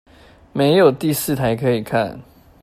[0.51, 2.23] 沒有第四台可以看